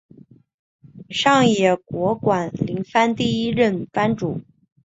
[1.09, 4.41] 上野国馆林藩第一任藩主。